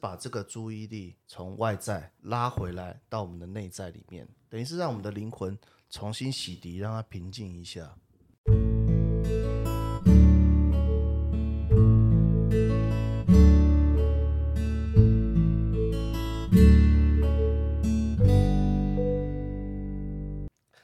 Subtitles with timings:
[0.00, 5.58] 把这个注意力从外在拉回来到我们的内在里面，等于是让我们的灵魂
[5.90, 7.94] 重新洗涤，让它平静一下。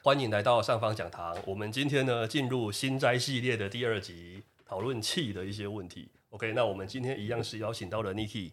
[0.03, 1.35] 欢迎来到上方讲堂。
[1.45, 6.07] 我们今天呢进入新斋系列的第二集，讨论气的一些问题。
[6.29, 8.51] OK，那我们今天一样是邀请到了 Niki，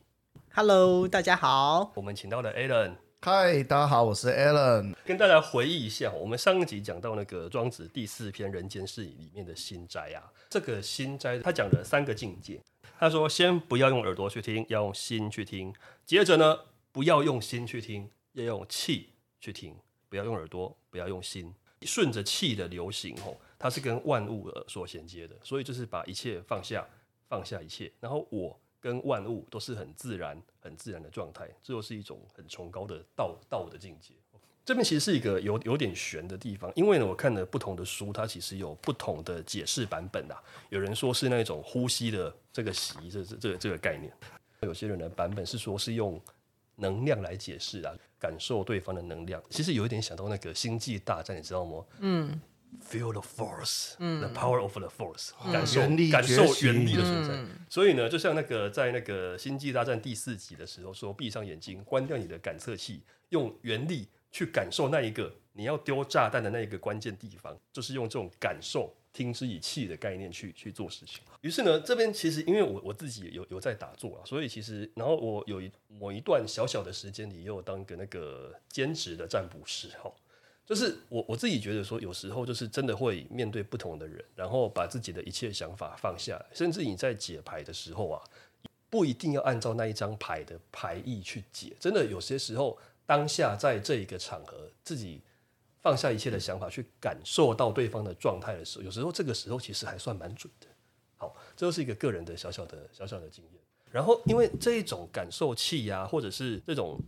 [0.57, 1.91] Hello，大家好。
[1.96, 4.95] 我们请到了 Alan，嗨，大家好，我是 Alan。
[5.04, 12.61] 跟大家回忆一下，我们上一集讲到那个庄子第四篇《人间世》里面的心斋啊，这个心斋他讲了三个境界。
[13.00, 15.72] 他说，先不要用耳朵去听，要用心去听；
[16.07, 16.57] 接着呢，
[16.93, 19.09] 不要用心去听，要用气
[19.40, 19.75] 去听，
[20.09, 26.86] 不要用耳朵，不要用心，顺着气的流行吼，它是跟万物呃所衔接的，所以就是把一切放下，
[27.29, 34.12] 放下一切，然后我跟万物都是很自然、很自然的状态，这就是一种很崇高的道道的境界。
[34.62, 40.37] 这边其实是一个有有点悬的地方，因为呢，我看了不同的书，它其实有不同的解释版本啊。
[40.69, 44.13] 有人说是那种呼吸的这个习，这这这个这个概念；
[44.61, 46.21] 有些人的版本是说是用
[46.77, 49.43] 能量来解释啊，感受对方的能量。
[49.48, 51.83] 其实有一点想到那个星际大战，你知道吗？
[52.01, 52.39] 嗯
[52.83, 57.39] ，feel the force，the power of the force，、感受力感受原力的存在。
[57.69, 68.95] 所以呢，就像那个在那个星际大战第四集的时候说，闭上眼睛，关掉你的感测器，用原力去感受那一个你要丢炸弹的那一个关键地方，就是用这种感受。
[69.14, 71.20] 听之以气的概念去去做事情。
[71.41, 80.12] 于是呢，这边其实因为我我自己有有在打坐啊，所以其实然后我有一某一段小小的时间里，也有当个那个兼职的占卜师哈。
[80.67, 88.23] 就是我我自己觉得说，有时候就是真的会面对不同的人，然后把自己的一切想法放下，甚至你在解牌的时候啊，
[88.89, 91.77] 不一定要按照那一张牌的牌意去解。
[91.79, 95.20] 真的有些时候，当下在这一个场合，自己
[95.83, 100.67] 放下一切的想法，去感受到对方的状态的时候，有时候这个时候其实还算蛮准的。
[101.17, 103.61] 好，这就是一个个人的小小的小小的经验。
[103.91, 106.98] 然后，因为这种感受器呀、或者是这种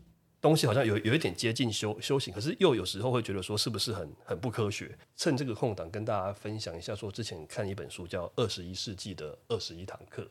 [0.47, 4.97] 东西好像有有一点接近修修行，可是又有时候会觉得说是不是很很不科学？
[5.17, 10.23] 趁这个空档跟大家分享一下，说之前看一本书叫《二十一世纪的二十一堂课》，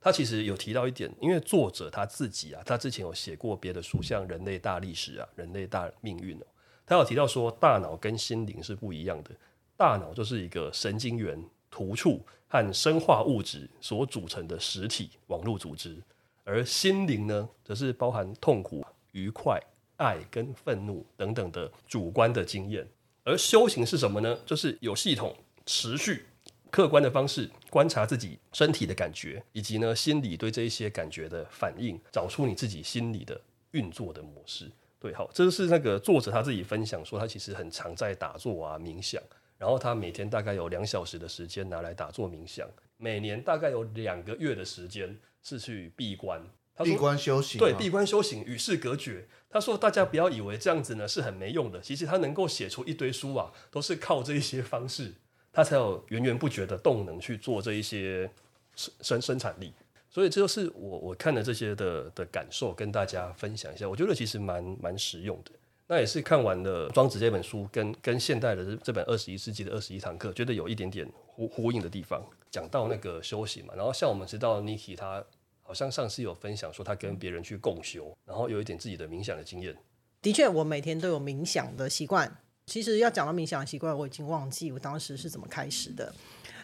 [0.00, 6.46] 他其实有提到一点，因为作者他自己啊，他之前有写过别的书，像《人类大历史》啊，《人类大命运》哦，
[6.86, 9.30] 他有提到说大脑跟心灵是不一样的，
[9.76, 16.00] 大脑就是一个神经元、突触和生化物质所组成的实体网络组织，
[16.44, 18.84] 而心灵呢，则是包含痛苦、
[19.16, 19.58] 愉快、
[19.96, 22.86] 爱跟愤怒等等的主观的经验。
[23.24, 24.38] 而修行是什么呢？
[24.44, 25.34] 就是有系统、
[25.64, 26.26] 持续、
[26.70, 33.40] 客观的方式观察自己身体的感觉，以及呢心理对这一些感觉的反应，找出你自己心理的
[33.70, 34.70] 运作的模式。
[35.00, 39.20] 对，好，这是那个作者他自己分享说，他其实很常在打坐啊、冥想，
[39.56, 42.68] 然后他每天大概有两小时的时间拿来打坐冥想，
[42.98, 46.40] 每年大概有两个月的时间是去闭关。
[46.76, 49.26] 他说闭关修行、啊，对，闭关修行，与世隔绝。
[49.48, 55.14] 他说：“大家不要以为这样子呢是很没用的，其实他能够写出一堆书啊，都是靠这一些方式，
[55.50, 58.30] 他才有源源不绝的动能去做这一些
[58.74, 59.72] 生生生产力。
[60.10, 63.88] 所以这就是我我看了这些的的感受，跟大家分享一下。
[63.88, 65.52] 我觉得其实蛮蛮实用的。
[65.86, 72.22] 那也是看完了《庄子》这本书，跟跟现代的这这本二十一世纪的二十一堂课，觉得有一点点呼呼应的地方。
[72.50, 75.24] 讲到那个修行嘛，然后像我们知道 Niki 他。
[75.66, 79.76] 好像上次有分享说他跟别人去共修，然后有一点自己的冥想的经验。
[80.22, 82.40] 的确，我每天都有冥想的习惯。
[82.66, 86.14] 其实要讲到冥想的习惯，我已经忘记我当时是怎么开始的。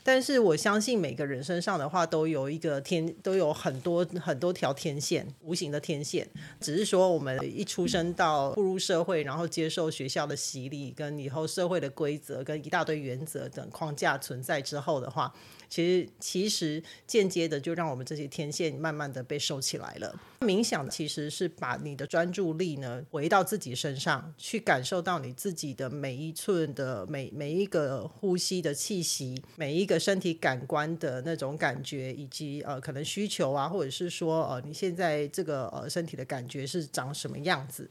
[0.05, 6.29] 但是我相信每个人身上的话，都有一个天，都有很多很多条天线，无形的天线。
[6.61, 15.33] 只是说我们一出生到步入社会，然后接受学校的洗礼，跟以后社会的规则跟一大堆原则等框架存在之后的话。
[15.69, 20.15] 其实，其实间接的就让我们这些天线慢慢的被收起来了。
[20.41, 37.89] 冥想其实是把你的专注力呢回到自己身上，去感受到你自己的每一寸的每每一个呼吸的气息，每一个身体感官的那种感觉，以及呃可能需求啊，或者是说呃你现在这个呃身体的感觉是长什么样子。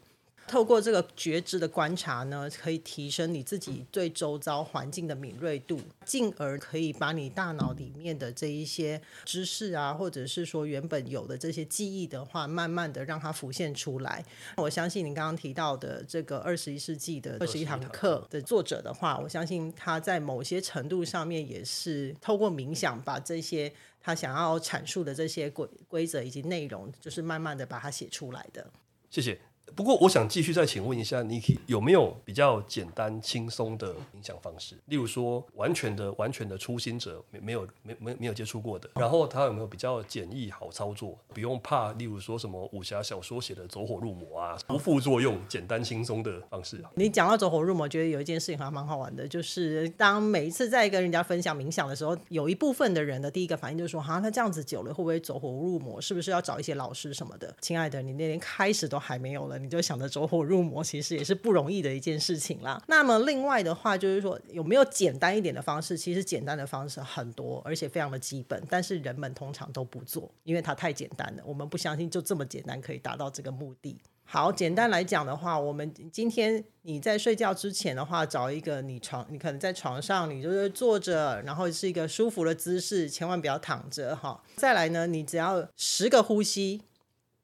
[0.52, 14.22] 透过这个觉知的观察呢，可以提升你自己对周遭环境的敏锐度，进而可以把你大脑里面的这一些知识啊，或者是说原本有的这些记忆的话，慢慢的让它浮现出来。
[14.58, 23.72] 我相信你刚刚提到的这个二十一世纪的二十一堂课的作者的话，我相信他在某些程度上面也是透过冥想把这些
[24.02, 28.70] 他想要阐述的这些规规则以及内容，就是慢慢的把它写出来的。
[29.10, 29.40] 谢谢。
[29.74, 34.76] 不过，我想继续再请问一下，Niki 有没有比较简单轻松的冥想方式？
[34.88, 41.94] 例如说，完全的、完全的初心者没没有没没没有接触过的，然后他有没有比较简易好操作，不用怕？
[41.94, 46.92] 例如说什么武侠小说写的走火入魔啊，不副作用、简单轻松的方式啊？
[46.96, 56.02] 你讲到走火入魔，觉得有一件事情还蛮好玩的，就是当每一次在跟人家分享冥想的时候，有一部分的人的第一个反应就是说：“哈，他这样子久了会不会走火入魔？
[56.02, 62.82] 是不是要找一些老师什么的？”亲爱的，你那连开始都还没有你就想着走火入魔，其实也是不容易的一件事情啦。
[62.88, 65.98] 那么另外的话，就是说有没有简单一点的方式？
[65.98, 71.44] 其实简单的方式很多，而且非常的基本，但是人们通常都不做，因为它太简单了。
[71.46, 73.98] 我们不相信就这么简单可以达到这个目的。
[74.24, 84.42] 好，简单来讲的话，我们今天你在睡觉之前的话，找一个你床，你可能在床上，你就是坐着，然后是一个舒服的姿势，千万不要躺着哈。
[84.56, 86.82] 再来呢，你只要十个呼吸，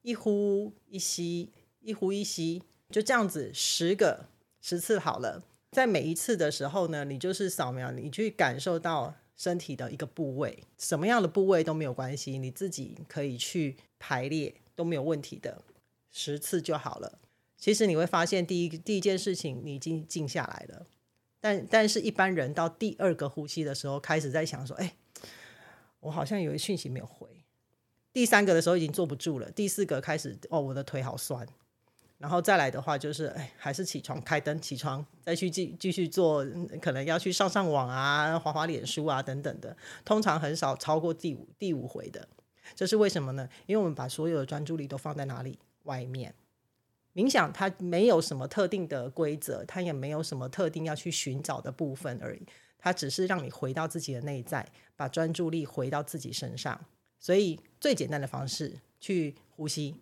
[0.00, 1.50] 一呼一吸，
[1.88, 2.62] 一呼一吸。
[2.90, 4.26] 就这样子十个
[4.62, 5.42] 十次好了，
[5.72, 15.62] 在每一次的时候呢，你就是扫描，你去感受到身体的一个部位，什么样的部位都没有关系，你自己可以去排列都没有问题的，
[16.10, 17.18] 十次就好了。
[17.58, 20.86] 其实你会发现，第一第一件事情你已经静下来了，
[21.40, 24.94] 但但是一般人到第二个呼吸的时候，开始在想说，哎，
[26.00, 27.28] 我好像有一讯息没有回。
[28.14, 31.46] 第三个的时候已经坐不住了，第四个开始，哦，我的腿好酸。
[32.18, 36.44] 然后再来的话，就是哎，还是起床开灯，起床再去继继续做，
[36.82, 39.76] 可能要去上上网啊，滑滑脸书啊等等的。
[40.04, 42.28] 通常很少超过第五第五回的，
[42.74, 43.48] 这是为什么呢？
[43.66, 45.60] 因为我们把所有的专注力都放在哪里？
[45.84, 46.34] 外面。
[47.14, 52.42] 冥想它没有什么特定的规则，它也没有什么特定要去寻找的部分而已。
[52.78, 54.66] 它只是让你回到自己的内在，
[54.96, 56.80] 把专注力回到自己身上。
[57.18, 59.96] 所以最简单的方式，去呼吸，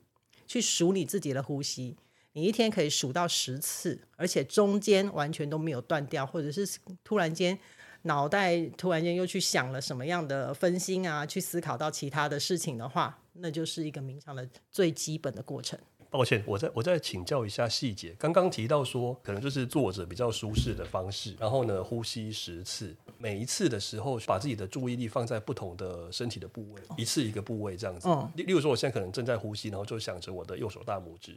[0.46, 1.96] 去数你自己的呼吸。
[2.36, 6.68] 你一天可以数到十次，而且中间完全都没有断掉，或者是
[7.02, 7.58] 突然间
[8.02, 15.78] 脑袋突然间又去想了什么样的分心啊，去思考到其他的事情的话，那就是一个冥想的最基本的过程。
[16.10, 18.14] 抱歉，我再我再请教一下细节。
[18.18, 28.06] 刚刚提到说，可能就是坐着比较舒适的方式，然后呢，呼吸十次，每一次的时候把自己的注意力放在不同的身体的部位，一次一个部位这样子。
[28.34, 31.34] 例例如说，我现在可能正在呼吸，然后就想着我的右手大拇指。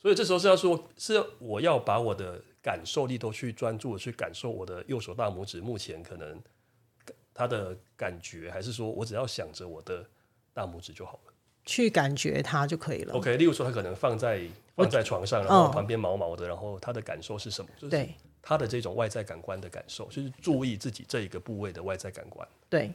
[0.00, 6.40] 所以这时候是要说，是我要把我的感受力都去专注的去感受我的右手大拇指目前可能
[7.34, 10.04] 它的感觉，还是说我只要想着我的
[10.54, 11.32] 大拇指就好了，
[11.64, 13.14] 去感觉它就可以了。
[13.14, 14.42] OK，例如说他可能放在
[14.74, 17.70] 放在床上，然后旁边毛毛的，然后他的感受是什么？
[17.76, 18.08] 就是
[18.42, 22.48] 他的这种外在感官的感受，就是注意自己这一个部位的外在感官。
[22.70, 22.90] 对，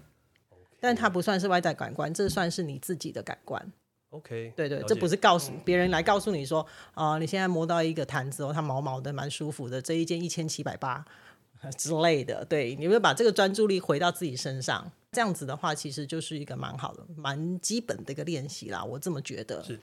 [0.80, 3.72] 但它不算是外在感官，这算是你自己的感官。
[4.16, 11.06] OK，对对，这不是告诉别人来告诉你说啊，你现在摸到一个毯子哦，它毛毛的，蛮舒服的，这一件一千七百八
[11.78, 12.46] 之类的。
[12.46, 18.84] 对，你会把这个专注力回到自己身上，这样子的话，其实就是一个蛮好的、蛮基本的一个练习啦。
[18.84, 19.64] 我这么觉得。
[19.64, 19.80] 是。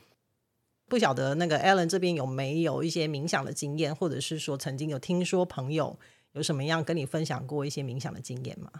[0.88, 5.99] 不晓得那个 Alan 这边有没有一些冥想的经验，或者是说曾经有听说朋友
[6.32, 8.70] 有什么样跟你分享过一些冥想的经验吗？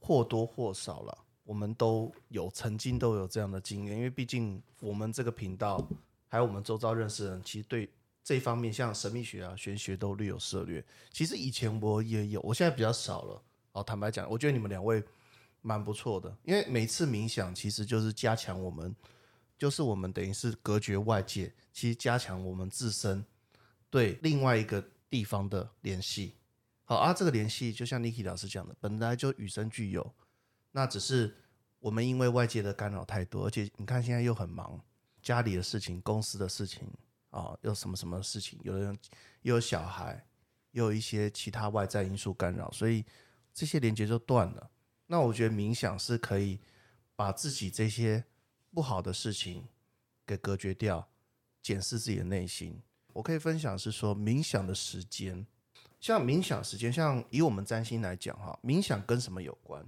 [0.00, 1.18] 或多或少了。
[1.44, 5.86] 我们都有曾经都有这样的经验，因为毕竟我们这个频道
[6.28, 7.90] 还有我们周遭认识的人，其实对
[8.22, 10.84] 这方面像神秘学啊、玄学都略有涉略。
[11.10, 13.42] 其实以前我也有，我现在比较少了。
[13.72, 15.02] 哦，坦白讲，我觉得你们两位
[15.60, 18.94] 蛮不错的，因为每次冥想其实就是加强我们，
[19.58, 23.24] 就是我们等于是隔绝外界，其实加强我们自身
[23.90, 26.34] 对另外一个地方的联系。
[26.84, 30.12] 好啊，这个联系就像 Niki 老师讲的，本来就与生俱有。
[30.72, 31.34] 那只是
[31.82, 34.80] 我们因为外界的干扰太多，而且你看现在又很忙，
[35.20, 36.88] 家里的事情、公司的事情
[37.30, 38.96] 啊，又什么什么事情，有人
[39.42, 40.24] 又有小孩，
[40.70, 43.04] 又有一些其他外在因素干扰，所以
[43.52, 44.70] 这些连接就断了。
[45.08, 46.60] 那我觉得冥想是可以
[47.16, 48.24] 把自己这些
[48.72, 49.66] 不好的事情
[50.24, 51.08] 给隔绝掉，
[51.60, 52.80] 检视自己的内心。
[53.12, 55.44] 我可以分享是说，冥想的时间，
[55.98, 59.84] 像冥想时间，像以我们占星来讲哈，冥想跟什么有关？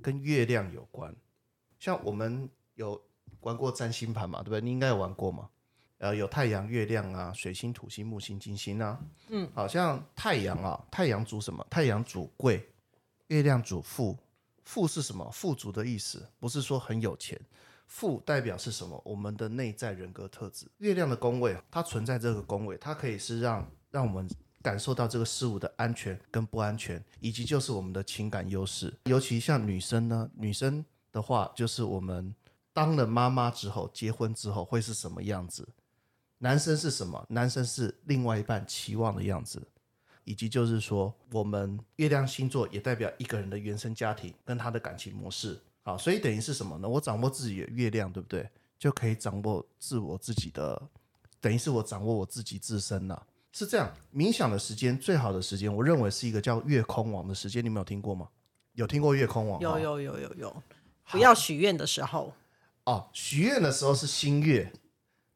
[0.00, 1.14] 跟月亮有关，
[1.78, 3.00] 像我们有
[3.40, 4.60] 玩过占星盘嘛，对不对？
[4.60, 5.48] 你应该有玩过嘛
[5.98, 9.00] 呃，有太阳、月亮啊，水星、土星、木星、金星啊。
[9.28, 11.64] 嗯，好像太阳啊，太阳主什么？
[11.70, 12.68] 太阳主贵，
[13.28, 14.18] 月亮主富。
[14.64, 15.28] 富是什么？
[15.30, 17.40] 富足的意思，不是说很有钱。
[17.86, 19.00] 富代表是什么？
[19.04, 20.66] 我们的内在人格特质。
[20.78, 24.28] 月亮的宫位，它存在这个宫位，它可以是让让我们
[24.62, 28.94] 感受到这个事物的安全跟不安全，以及就是我们的情感优势。
[29.04, 32.34] 尤其像女生呢，女生的话，就是我们
[32.72, 35.68] 当了妈妈之后，结婚之后会是什么样子？
[36.38, 37.26] 男生是什么？
[37.28, 39.62] 男生是另外一半期望的样子。
[40.24, 45.60] 以及就是说，我们月亮星座也代表一个人的原生家庭跟他的感情模式。
[45.82, 46.88] 好，所以等于是什么呢？
[46.88, 48.48] 我掌握自己的月亮，对不对？
[48.78, 50.80] 就可以掌握自我自己的，
[51.40, 53.26] 等于是我掌握我自己自身了。
[53.52, 57.64] 是这样，冥想的时间最好的时间，我认为是一个叫月空王的时间。
[57.64, 58.28] 你们有听过吗？
[58.72, 59.60] 有听过月空王？
[59.60, 60.62] 有有有有有。
[61.10, 62.32] 不要许愿的时候。
[62.84, 64.72] 哦，许愿的时候是新月，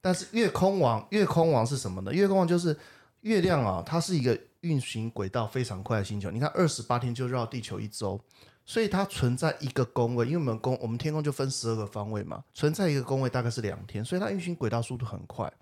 [0.01, 2.13] 但是月空王，月空王是什么呢？
[2.13, 2.77] 月空王就是
[3.21, 4.37] 月亮啊，它是一个。
[4.63, 8.21] 运行轨道非常快的星球，你看二十八天就绕地球一周，
[8.65, 15.53] 所以它存在一个宫位，因为我们宫我们天空就分十二个方位嘛，存在一个宫位大概是两天，所以它运行轨道速度很快。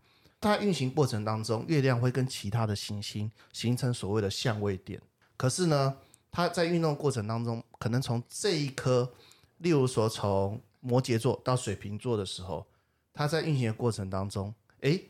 [0.45, 5.01] 它运行过程当中，月亮会跟其他的行星形成所谓的相位点。
[5.37, 5.97] 可是呢，
[6.31, 9.11] 它在运动过程当中，可能从这一颗，
[9.59, 12.67] 例如说从摩羯座到水瓶座的时候，
[13.13, 15.05] 它在运行的过程当中，诶。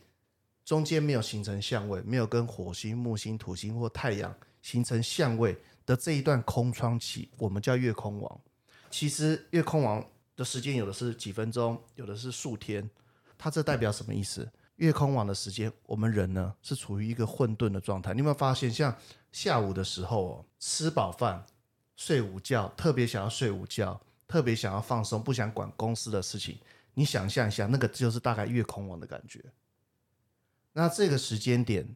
[0.65, 8.41] 中间没有形成相位，没有跟火星、木星、土星或太阳形成相位的这一段空窗期，我们叫月空王。
[8.91, 10.03] 其实月空王
[10.35, 12.89] 的时间有的是几分钟，有的是数天。
[13.37, 14.51] 它这代表什么意思？
[14.77, 18.13] 月空网的时间，我们人呢是处于一个混沌的状态。
[18.13, 18.97] 你有没有发现，像
[19.31, 21.45] 下午的时候哦，吃饱饭、
[21.97, 26.59] 睡午觉，特别想要睡午觉，特别想要放松，不想管公司的事情。
[26.95, 29.45] 你想象一下，那个就是大概月空网的感觉。
[30.73, 31.89] 那这个时间点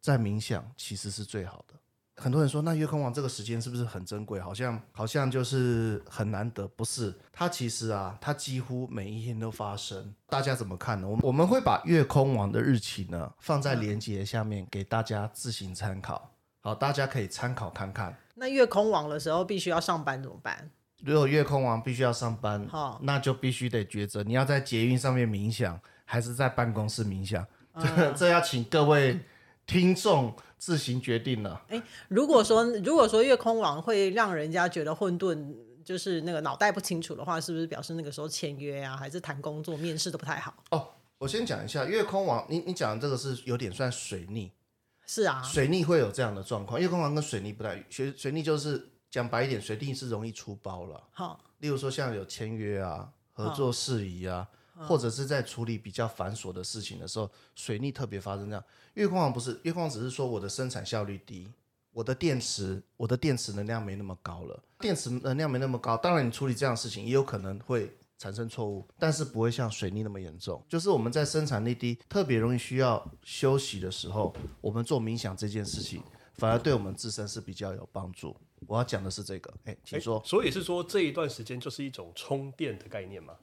[0.00, 1.74] 在冥想其实是最好的。
[2.22, 4.38] 很多人说，那月空王这个时间是不是很珍贵？
[4.38, 7.12] 好像好像就是很难得，不是？
[7.32, 10.14] 它其实啊，它几乎每一天都发生。
[10.28, 11.08] 大家怎么看呢？
[11.08, 16.30] 我我们会把月空王的日期呢放在连接下面给大家自行参考。
[16.60, 18.16] 好，大家可以参考看看。
[18.36, 20.70] 那月空王的时候必须要上班怎么办？
[21.04, 27.44] 如果月空王必须要上班，好，那就必须得抉择，你要在捷运上面冥想，还是在办公室冥想？
[27.80, 29.18] 这 这要请各位
[29.66, 31.62] 听众自行决定了。
[31.68, 35.54] 哎，如果说如果说月空王会让人家觉得混沌，
[35.84, 40.54] 就是那个脑袋不清楚的话，是不是表示那个时候签约啊，还是谈工作、面试都不太好？
[40.70, 40.88] 哦，
[41.18, 44.52] 我先讲一下月空王，你你讲的这个是有点算水逆。
[45.04, 46.80] 是啊，水逆会有这样的状况。
[46.80, 51.02] 月空王跟水逆不太，水水逆就是讲白一点，水逆是容易出包了。
[51.10, 54.48] 好，例如说像有签约啊、合作事宜啊。
[54.86, 58.64] 或者是在处理比较繁琐的事情的时候，水逆特别发生这样。
[58.94, 61.48] 月光王不是月光，只是说我的生产效率低，
[61.92, 70.62] 我的电池我的电池能量没那么高了，电池能量没那么高，当然你处理这样的事情也有可能会产生错误，但是不会像水逆那么严重。
[70.68, 76.02] 就是我们在生产力低、特别容易需要休息的时候，我们做冥想这件事情，
[76.34, 78.36] 反而对我们自身是比较有帮助。
[78.68, 80.22] 我要讲的是这个，哎，请说。
[80.24, 83.34] 所以是说这一段时间就是一种充电的概念吗？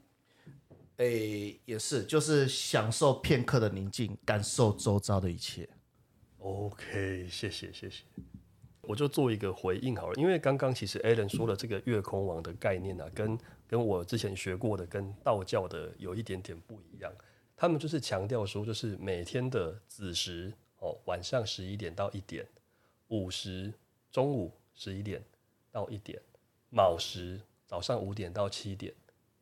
[1.00, 5.66] 诶，也是，就是享受片刻的宁静，感受周遭的一切。
[6.36, 8.04] OK，谢谢谢谢。
[8.82, 17.10] 我就做一个回应好了，因为刚刚其实 Alan 说了这个月空王的概念啊，跟跟我之前学过的跟道教的有一点点不一样。
[17.56, 22.44] 他们就是强调说，就是每天的子时哦，晚上十一点到一点；
[23.08, 23.72] 午时
[24.12, 25.24] 中午十一点
[25.72, 26.20] 到一点；
[26.68, 28.92] 卯时早上五点到七点。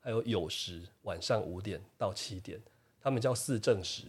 [0.09, 2.59] 还有酉时晚上五点到七点，
[2.99, 4.05] 他们叫四正时，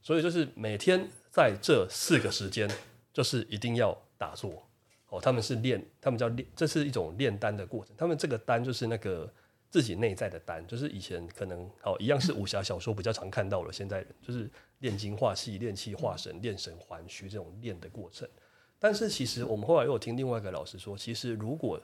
[0.00, 2.70] 所以就是每天在这四个时间，
[3.12, 4.62] 就是一定要打坐
[5.08, 5.20] 哦。
[5.20, 7.92] 他们是练，他们叫练，这是一种炼丹的过程。
[7.98, 9.28] 他们这个丹就是那个
[9.68, 18.28] 自己内在的丹，就是以前可能哦一样是武侠小说比较常看到了，现在就是炼精化气、炼气化神、炼神还虚这种炼的过程。
[18.78, 21.82] 但是其实我们后来又听另外一个老师说，其实如果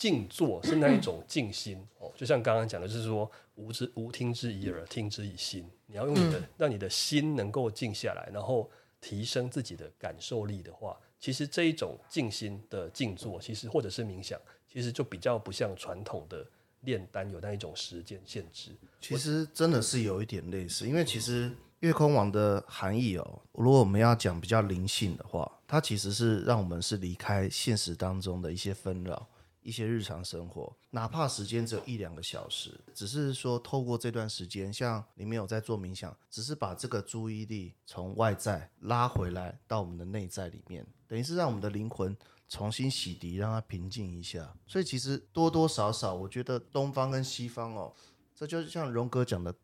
[0.00, 5.68] 静坐是那一种静心哦，就像刚刚讲的，就是说无之无听之以耳，听之以心。
[5.84, 16.46] 你要用你的让你的心能够静下来，然后提升自己的感受力的话，其实这一种静心的静坐，其实或者是冥想，其实就比较不像传统的
[16.80, 18.70] 炼丹有那一种时间限制。
[19.02, 29.28] 其实真的是有一点类似，因为其实月空王的含义哦，如果我们要讲比较灵性的话，它其实是让我们是离开现实当中的一些纷扰。
[29.62, 42.16] 一些日常生活，哪怕时间只有一两个小时，只是说透过这段时间，像你没有在做冥想，只是把这个注意力从外在拉回来到我们的内在里面，等于是让我们的灵魂
[42.48, 44.56] 重新洗涤，让它平静一下。
[44.66, 47.94] 所以其实多多少少，我觉得东方跟西方哦，
[48.34, 49.54] 这就像荣哥讲的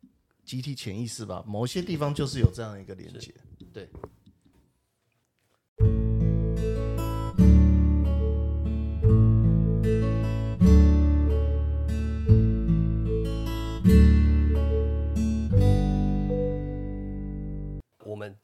[0.45, 3.35] 集体潜意识吧，某些地方就是有这样一个连接。
[3.73, 3.91] 对。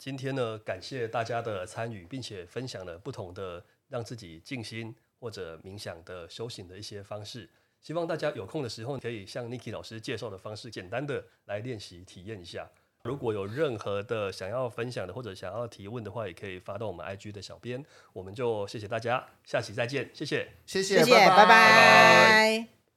[0.03, 7.49] 今天呢，感谢大家的参与，并且分享了不同的让自己静心或者冥想的修行的一些方式。
[7.79, 12.69] 希望大家有空的时候，可以像 Niki 老师介绍的方式，简单的来练习体验一下。
[13.03, 17.81] 如果有任何的想要分享的或者想要提问的话，也可以发到我们 IG 的小编。
[18.11, 22.82] 我们就谢谢大家，下期再见，谢谢，谢谢，谢谢，拜拜拜。